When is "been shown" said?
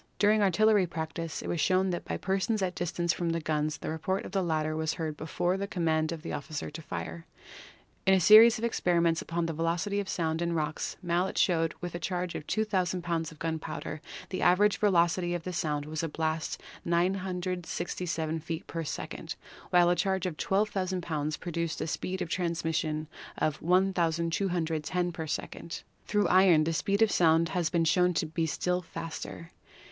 27.69-28.15